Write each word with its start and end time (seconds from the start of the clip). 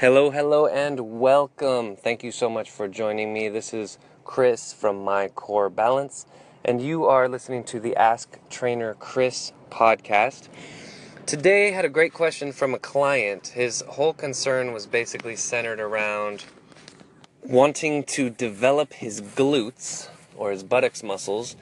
Hello, 0.00 0.30
hello, 0.30 0.66
and 0.66 1.20
welcome. 1.20 1.94
Thank 1.94 2.24
you 2.24 2.32
so 2.32 2.48
much 2.48 2.70
for 2.70 2.88
joining 2.88 3.34
me. 3.34 3.50
This 3.50 3.74
is 3.74 3.98
Chris 4.24 4.72
from 4.72 5.04
My 5.04 5.28
Core 5.28 5.68
Balance, 5.68 6.24
and 6.64 6.80
you 6.80 7.04
are 7.04 7.28
listening 7.28 7.64
to 7.64 7.78
the 7.78 7.94
Ask 7.96 8.38
Trainer 8.48 8.94
Chris 8.94 9.52
podcast. 9.68 10.48
Today, 11.26 11.68
I 11.68 11.72
had 11.72 11.84
a 11.84 11.90
great 11.90 12.14
question 12.14 12.50
from 12.50 12.72
a 12.72 12.78
client. 12.78 13.48
His 13.48 13.84
whole 13.88 14.14
concern 14.14 14.72
was 14.72 14.86
basically 14.86 15.36
centered 15.36 15.80
around 15.80 16.46
wanting 17.42 18.04
to 18.04 18.30
develop 18.30 18.94
his 18.94 19.20
glutes 19.20 20.08
or 20.34 20.50
his 20.50 20.62
buttocks 20.62 21.02
muscles 21.02 21.56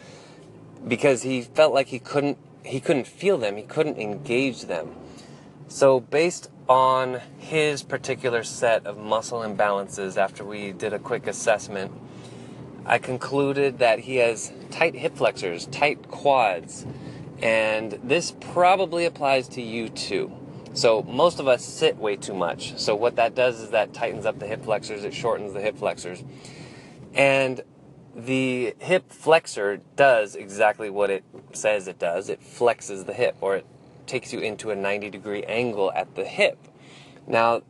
because 0.86 1.22
he 1.22 1.42
felt 1.42 1.74
like 1.74 1.88
he 1.88 1.98
couldn't 1.98 2.38
he 2.62 2.78
couldn't 2.78 3.08
feel 3.08 3.36
them, 3.36 3.56
he 3.56 3.64
couldn't 3.64 3.98
engage 3.98 4.66
them. 4.66 4.94
So, 5.66 5.98
based 5.98 6.50
on 6.68 7.20
his 7.38 7.82
particular 7.82 8.42
set 8.42 8.86
of 8.86 8.98
muscle 8.98 9.40
imbalances 9.40 10.16
after 10.16 10.44
we 10.44 10.72
did 10.72 10.92
a 10.92 10.98
quick 10.98 11.26
assessment, 11.26 11.92
I 12.84 12.98
concluded 12.98 13.78
that 13.78 14.00
he 14.00 14.16
has 14.16 14.52
tight 14.70 14.94
hip 14.94 15.16
flexors, 15.16 15.66
tight 15.66 16.08
quads, 16.08 16.86
and 17.40 17.98
this 18.02 18.34
probably 18.40 19.04
applies 19.04 19.48
to 19.50 19.62
you 19.62 19.88
too. 19.88 20.32
So, 20.74 21.02
most 21.02 21.40
of 21.40 21.48
us 21.48 21.64
sit 21.64 21.96
way 21.96 22.16
too 22.16 22.34
much. 22.34 22.78
So, 22.78 22.94
what 22.94 23.16
that 23.16 23.34
does 23.34 23.60
is 23.60 23.70
that 23.70 23.94
tightens 23.94 24.26
up 24.26 24.38
the 24.38 24.46
hip 24.46 24.64
flexors, 24.64 25.04
it 25.04 25.14
shortens 25.14 25.52
the 25.52 25.60
hip 25.60 25.76
flexors. 25.76 26.22
And 27.14 27.62
the 28.14 28.74
hip 28.78 29.10
flexor 29.10 29.80
does 29.96 30.34
exactly 30.34 30.90
what 30.90 31.10
it 31.10 31.24
says 31.52 31.88
it 31.88 31.98
does 31.98 32.28
it 32.28 32.40
flexes 32.40 33.06
the 33.06 33.14
hip, 33.14 33.36
or 33.40 33.56
it 33.56 33.66
takes 34.08 34.32
you 34.32 34.40
into 34.40 34.70
a 34.70 34.76
90 34.76 35.10
degree 35.10 35.44
angle 35.44 35.92
at 35.92 36.14
the 36.16 36.24
hip. 36.24 36.58
Now, 37.26 37.62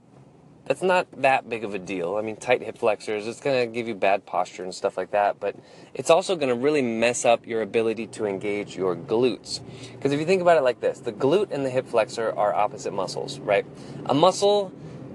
that's 0.69 0.83
not 0.83 1.07
that 1.23 1.49
big 1.49 1.65
of 1.65 1.75
a 1.75 1.79
deal. 1.79 2.17
I 2.17 2.21
mean, 2.21 2.37
tight 2.37 2.63
hip 2.63 2.77
flexors, 2.77 3.27
it's 3.27 3.41
going 3.41 3.67
to 3.67 3.75
give 3.75 3.89
you 3.89 3.95
bad 3.95 4.27
posture 4.27 4.65
and 4.65 4.75
stuff 4.75 4.99
like 4.99 5.13
that, 5.13 5.41
but 5.41 5.57
it's 5.95 6.11
also 6.11 6.37
going 6.37 6.51
to 6.51 6.55
really 6.55 6.83
mess 6.83 7.25
up 7.25 7.47
your 7.47 7.63
ability 7.63 8.07
to 8.09 8.27
engage 8.27 8.77
your 8.77 8.95
glutes. 8.95 9.61
Because 9.93 10.13
if 10.13 10.21
you 10.21 10.27
think 10.27 10.43
about 10.43 10.59
it 10.59 10.63
like 10.63 10.81
this, 10.81 11.01
the 11.01 11.13
glute 11.13 11.51
and 11.53 11.65
the 11.65 11.71
hip 11.71 11.87
flexor 11.87 12.37
are 12.37 12.55
opposite 12.55 12.93
muscles, 12.93 13.39
right? 13.39 13.65
A 14.07 14.15
muscle 14.15 14.71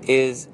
is 0.08 0.48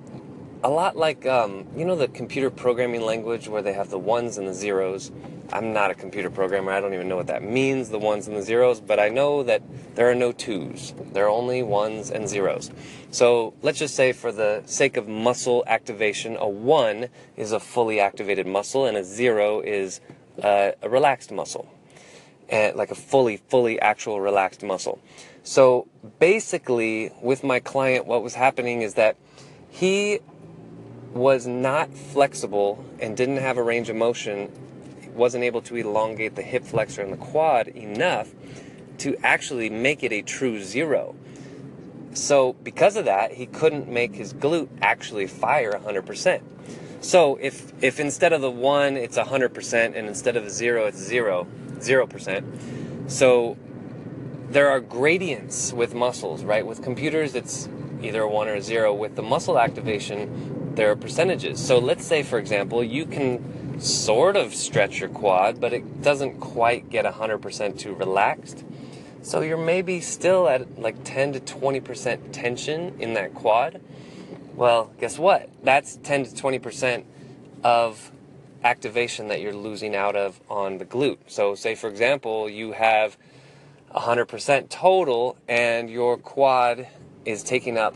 a 0.63 0.69
lot 0.69 0.97
like, 0.97 1.25
um, 1.25 1.65
you 1.75 1.85
know, 1.85 1.95
the 1.95 2.07
computer 2.07 2.49
programming 2.49 3.01
language 3.01 3.47
where 3.47 3.61
they 3.61 3.73
have 3.73 3.89
the 3.89 3.99
ones 3.99 4.37
and 4.37 4.47
the 4.47 4.53
zeros. 4.53 5.11
I'm 5.51 5.73
not 5.73 5.89
a 5.89 5.95
computer 5.95 6.29
programmer. 6.29 6.71
I 6.71 6.81
don't 6.81 6.93
even 6.93 7.07
know 7.07 7.15
what 7.15 7.27
that 7.27 7.41
means, 7.41 7.89
the 7.89 7.97
ones 7.97 8.27
and 8.27 8.35
the 8.35 8.43
zeros, 8.43 8.79
but 8.81 8.99
I 8.99 9.09
know 9.09 9.41
that 9.43 9.63
there 9.95 10.09
are 10.09 10.15
no 10.15 10.31
twos. 10.31 10.93
There 11.13 11.25
are 11.25 11.29
only 11.29 11.63
ones 11.63 12.11
and 12.11 12.27
zeros. 12.27 12.69
So 13.09 13.53
let's 13.61 13.79
just 13.79 13.95
say, 13.95 14.11
for 14.11 14.31
the 14.31 14.61
sake 14.65 14.97
of 14.97 15.07
muscle 15.07 15.63
activation, 15.65 16.35
a 16.37 16.47
one 16.47 17.07
is 17.35 17.51
a 17.51 17.59
fully 17.59 17.99
activated 17.99 18.45
muscle 18.45 18.85
and 18.85 18.97
a 18.97 19.03
zero 19.03 19.61
is 19.61 20.01
a 20.43 20.73
relaxed 20.83 21.31
muscle. 21.31 21.71
And 22.49 22.75
like 22.75 22.91
a 22.91 22.95
fully, 22.95 23.37
fully 23.37 23.79
actual 23.79 24.19
relaxed 24.19 24.63
muscle. 24.63 24.99
So 25.43 25.87
basically, 26.19 27.11
with 27.21 27.43
my 27.43 27.59
client, 27.59 28.05
what 28.05 28.23
was 28.23 28.35
happening 28.35 28.81
is 28.81 28.95
that 28.95 29.15
he 29.69 30.19
was 31.13 31.47
not 31.47 31.93
flexible 31.93 32.83
and 32.99 33.17
didn't 33.17 33.37
have 33.37 33.57
a 33.57 33.63
range 33.63 33.89
of 33.89 33.95
motion 33.95 34.51
wasn't 35.19 35.43
able 35.43 35.61
to 35.61 35.75
elongate 35.75 36.35
the 36.35 36.41
hip 36.41 36.63
flexor 36.63 37.01
and 37.01 37.13
the 37.13 37.17
quad 37.17 37.67
enough 37.67 38.29
to 38.97 39.15
actually 39.23 39.69
make 39.69 40.01
it 40.03 40.11
a 40.11 40.21
true 40.21 40.61
zero. 40.61 41.15
So, 42.13 42.53
because 42.53 42.95
of 42.95 43.05
that, 43.05 43.33
he 43.33 43.45
couldn't 43.45 43.87
make 43.87 44.15
his 44.15 44.33
glute 44.33 44.69
actually 44.81 45.27
fire 45.27 45.73
100%. 45.73 46.41
So, 47.01 47.35
if, 47.35 47.71
if 47.83 47.99
instead 47.99 48.33
of 48.33 48.41
the 48.41 48.49
one, 48.49 48.97
it's 48.97 49.17
100%, 49.17 49.73
and 49.73 49.95
instead 49.95 50.35
of 50.35 50.45
a 50.45 50.49
zero, 50.49 50.87
it's 50.87 50.97
zero, 50.97 51.47
0%. 51.77 53.11
So, 53.11 53.57
there 54.49 54.69
are 54.69 54.79
gradients 54.79 55.71
with 55.71 55.93
muscles, 55.93 56.43
right? 56.43 56.65
With 56.65 56.81
computers, 56.81 57.35
it's 57.35 57.69
either 58.01 58.23
a 58.23 58.27
one 58.27 58.47
or 58.47 58.55
a 58.55 58.61
zero. 58.61 58.93
With 58.93 59.15
the 59.15 59.21
muscle 59.21 59.59
activation, 59.59 60.58
there 60.75 60.91
are 60.91 60.95
percentages. 60.95 61.59
So, 61.59 61.79
let's 61.79 62.05
say, 62.05 62.23
for 62.23 62.39
example, 62.39 62.83
you 62.83 63.05
can 63.05 63.79
sort 63.79 64.35
of 64.35 64.53
stretch 64.53 64.99
your 64.99 65.09
quad, 65.09 65.59
but 65.59 65.73
it 65.73 66.01
doesn't 66.01 66.39
quite 66.39 66.89
get 66.89 67.05
100% 67.05 67.79
too 67.79 67.93
relaxed. 67.93 68.65
So 69.21 69.41
you're 69.41 69.57
maybe 69.57 69.99
still 70.01 70.47
at 70.47 70.79
like 70.79 71.03
10 71.03 71.33
to 71.33 71.39
20% 71.39 72.31
tension 72.31 72.95
in 72.99 73.13
that 73.13 73.33
quad. 73.33 73.81
Well, 74.55 74.91
guess 74.99 75.17
what? 75.17 75.49
That's 75.63 75.97
10 75.97 76.25
to 76.25 76.31
20% 76.31 77.03
of 77.63 78.11
activation 78.63 79.27
that 79.29 79.41
you're 79.41 79.53
losing 79.53 79.95
out 79.95 80.15
of 80.15 80.39
on 80.49 80.77
the 80.77 80.85
glute. 80.85 81.17
So, 81.27 81.55
say 81.55 81.75
for 81.75 81.89
example, 81.89 82.49
you 82.49 82.73
have 82.73 83.17
100% 83.93 84.69
total 84.69 85.37
and 85.47 85.89
your 85.89 86.17
quad 86.17 86.87
is 87.25 87.43
taking 87.43 87.77
up 87.77 87.95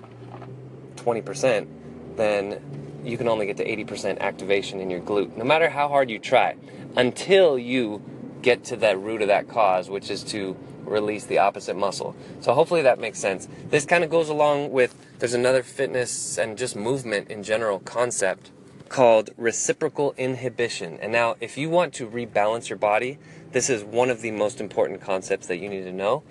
20%, 0.97 1.67
then 2.15 3.01
you 3.03 3.17
can 3.17 3.27
only 3.27 3.45
get 3.45 3.57
to 3.57 3.65
80% 3.65 4.19
activation 4.19 4.79
in 4.79 4.89
your 4.89 5.01
glute, 5.01 5.35
no 5.35 5.43
matter 5.43 5.69
how 5.69 5.87
hard 5.87 6.09
you 6.09 6.19
try, 6.19 6.55
until 6.95 7.57
you 7.57 8.01
get 8.41 8.63
to 8.65 8.75
that 8.77 8.99
root 8.99 9.21
of 9.21 9.27
that 9.27 9.47
cause, 9.47 9.89
which 9.89 10.09
is 10.09 10.23
to 10.23 10.55
release 10.85 11.25
the 11.25 11.37
opposite 11.37 11.75
muscle. 11.75 12.15
So 12.41 12.53
hopefully 12.53 12.81
that 12.83 12.99
makes 12.99 13.19
sense. 13.19 13.47
This 13.69 13.85
kind 13.85 14.03
of 14.03 14.09
goes 14.09 14.29
along 14.29 14.71
with 14.71 14.95
there's 15.19 15.33
another 15.33 15.63
fitness 15.63 16.37
and 16.37 16.57
just 16.57 16.75
movement 16.75 17.29
in 17.29 17.43
general 17.43 17.79
concept 17.79 18.51
called 18.89 19.31
reciprocal 19.37 20.13
inhibition. 20.17 20.99
And 21.01 21.11
now 21.11 21.35
if 21.39 21.57
you 21.57 21.69
want 21.69 21.93
to 21.95 22.07
rebalance 22.07 22.69
your 22.69 22.77
body, 22.77 23.17
this 23.51 23.69
is 23.69 23.83
one 23.83 24.09
of 24.09 24.21
the 24.21 24.31
most 24.31 24.59
important 24.59 25.01
concepts 25.01 25.47
that 25.47 25.57
you 25.57 25.69
need 25.69 25.83
to 25.83 25.91
know. 25.91 26.23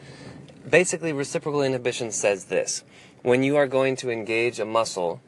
Basically 0.69 1.13
reciprocal 1.13 1.63
inhibition 1.63 2.13
says 2.13 2.45
this. 2.45 2.85
When 3.23 3.43
you 3.43 3.57
are 3.57 3.67
going 3.67 3.97
to 3.97 4.11
engage 4.11 4.61
a 4.61 4.65
muscle 4.65 5.21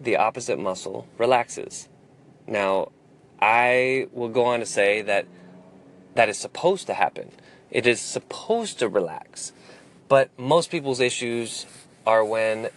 the 0.00 0.16
opposite 0.16 0.58
muscle 0.58 1.06
relaxes. 1.18 1.88
Now, 2.46 2.90
I 3.40 4.08
will 4.12 4.28
go 4.28 4.44
on 4.44 4.60
to 4.60 4.66
say 4.66 5.02
that 5.02 5.26
that 6.14 6.28
is 6.28 6.38
supposed 6.38 6.86
to 6.86 6.94
happen. 6.94 7.30
It 7.70 7.86
is 7.86 8.00
supposed 8.00 8.78
to 8.78 8.88
relax. 8.88 9.52
But 10.08 10.30
most 10.38 10.70
people's 10.70 11.00
issues 11.00 11.66
are 12.06 12.24
when, 12.24 12.68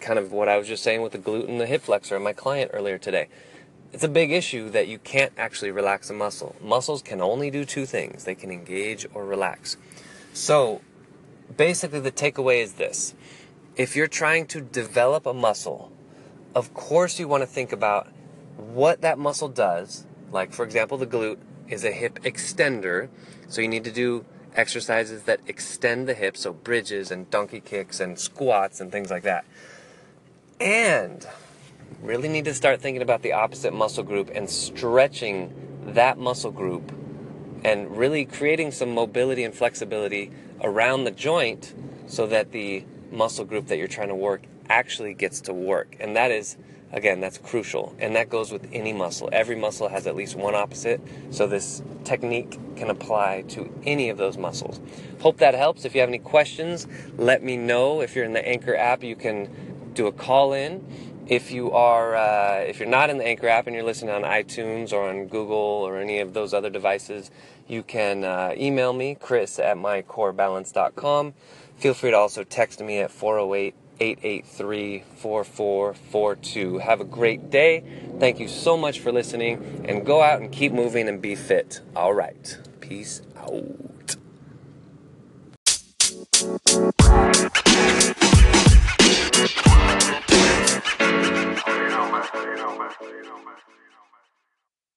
kind 0.00 0.18
of 0.18 0.32
what 0.32 0.48
I 0.48 0.58
was 0.58 0.68
just 0.68 0.82
saying 0.82 1.02
with 1.02 1.12
the 1.12 1.18
glute 1.18 1.48
and 1.48 1.60
the 1.60 1.66
hip 1.66 1.82
flexor 1.82 2.18
my 2.20 2.32
client 2.32 2.70
earlier 2.74 2.98
today. 2.98 3.28
It's 3.92 4.04
a 4.04 4.08
big 4.08 4.30
issue 4.30 4.70
that 4.70 4.88
you 4.88 4.98
can't 4.98 5.32
actually 5.36 5.70
relax 5.70 6.08
a 6.10 6.14
muscle. 6.14 6.56
Muscles 6.62 7.02
can 7.02 7.20
only 7.20 7.50
do 7.50 7.64
two 7.64 7.84
things 7.84 8.24
they 8.24 8.34
can 8.34 8.50
engage 8.50 9.06
or 9.12 9.24
relax. 9.24 9.76
So, 10.32 10.80
basically, 11.54 12.00
the 12.00 12.12
takeaway 12.12 12.62
is 12.62 12.74
this 12.74 13.14
if 13.76 13.96
you're 13.96 14.06
trying 14.06 14.46
to 14.46 14.60
develop 14.60 15.26
a 15.26 15.32
muscle 15.32 15.92
of 16.54 16.74
course 16.74 17.18
you 17.18 17.28
want 17.28 17.42
to 17.42 17.46
think 17.46 17.72
about 17.72 18.08
what 18.56 19.00
that 19.00 19.18
muscle 19.18 19.48
does. 19.48 20.06
Like, 20.30 20.52
for 20.52 20.64
example, 20.64 20.98
the 20.98 21.06
glute 21.06 21.38
is 21.68 21.84
a 21.84 21.92
hip 21.92 22.20
extender. 22.22 23.08
So 23.48 23.60
you 23.60 23.68
need 23.68 23.84
to 23.84 23.92
do 23.92 24.24
exercises 24.54 25.24
that 25.24 25.40
extend 25.46 26.08
the 26.08 26.14
hip, 26.14 26.36
so 26.36 26.52
bridges 26.52 27.10
and 27.10 27.30
donkey 27.30 27.60
kicks 27.60 28.00
and 28.00 28.18
squats 28.18 28.80
and 28.80 28.92
things 28.92 29.10
like 29.10 29.22
that. 29.22 29.44
And 30.60 31.26
really 32.02 32.28
need 32.28 32.44
to 32.44 32.54
start 32.54 32.80
thinking 32.80 33.02
about 33.02 33.22
the 33.22 33.32
opposite 33.32 33.72
muscle 33.72 34.04
group 34.04 34.30
and 34.34 34.48
stretching 34.48 35.52
that 35.86 36.18
muscle 36.18 36.50
group 36.50 36.92
and 37.64 37.96
really 37.96 38.24
creating 38.24 38.72
some 38.72 38.92
mobility 38.92 39.44
and 39.44 39.54
flexibility 39.54 40.30
around 40.62 41.04
the 41.04 41.10
joint 41.10 41.74
so 42.06 42.26
that 42.26 42.52
the 42.52 42.84
muscle 43.10 43.44
group 43.44 43.66
that 43.66 43.78
you're 43.78 43.88
trying 43.88 44.08
to 44.08 44.14
work 44.14 44.42
actually 44.72 45.14
gets 45.14 45.42
to 45.42 45.52
work. 45.52 45.96
And 46.00 46.16
that 46.16 46.30
is, 46.30 46.56
again, 46.92 47.20
that's 47.20 47.38
crucial. 47.38 47.94
And 47.98 48.16
that 48.16 48.30
goes 48.30 48.50
with 48.50 48.68
any 48.72 48.92
muscle. 48.92 49.28
Every 49.32 49.56
muscle 49.56 49.88
has 49.88 50.06
at 50.06 50.16
least 50.16 50.34
one 50.34 50.54
opposite. 50.54 51.00
So 51.30 51.46
this 51.46 51.82
technique 52.04 52.58
can 52.76 52.88
apply 52.88 53.42
to 53.48 53.70
any 53.84 54.08
of 54.08 54.16
those 54.16 54.38
muscles. 54.38 54.80
Hope 55.20 55.38
that 55.38 55.54
helps. 55.54 55.84
If 55.84 55.94
you 55.94 56.00
have 56.00 56.08
any 56.08 56.18
questions, 56.18 56.86
let 57.18 57.42
me 57.42 57.56
know. 57.56 58.00
If 58.00 58.16
you're 58.16 58.24
in 58.24 58.32
the 58.32 58.46
Anchor 58.46 58.74
app, 58.74 59.04
you 59.04 59.14
can 59.14 59.92
do 59.92 60.06
a 60.06 60.12
call 60.12 60.54
in. 60.54 60.84
If 61.26 61.52
you 61.52 61.70
are, 61.72 62.16
uh, 62.16 62.60
if 62.60 62.80
you're 62.80 62.88
not 62.88 63.08
in 63.08 63.18
the 63.18 63.24
Anchor 63.24 63.48
app 63.48 63.66
and 63.66 63.76
you're 63.76 63.84
listening 63.84 64.14
on 64.14 64.22
iTunes 64.22 64.92
or 64.92 65.08
on 65.08 65.28
Google 65.28 65.56
or 65.56 65.98
any 65.98 66.18
of 66.18 66.32
those 66.32 66.52
other 66.52 66.68
devices, 66.70 67.30
you 67.68 67.82
can 67.82 68.24
uh, 68.24 68.54
email 68.56 68.92
me, 68.92 69.14
Chris 69.14 69.58
at 69.58 69.76
mycorebalance.com. 69.76 71.34
Feel 71.76 71.94
free 71.94 72.10
to 72.10 72.16
also 72.16 72.42
text 72.42 72.80
me 72.80 72.98
at 72.98 73.10
408 73.10 73.74
883 74.02 75.04
4442. 75.14 76.78
Have 76.78 77.00
a 77.00 77.04
great 77.04 77.50
day. 77.50 77.84
Thank 78.18 78.40
you 78.40 78.48
so 78.48 78.76
much 78.76 78.98
for 78.98 79.12
listening, 79.12 79.84
and 79.88 80.04
go 80.04 80.20
out 80.20 80.40
and 80.40 80.50
keep 80.50 80.72
moving 80.72 81.08
and 81.08 81.22
be 81.22 81.36
fit. 81.36 81.80
All 81.94 82.12
right. 82.12 82.58
Peace 82.80 83.22
out. 83.36 83.81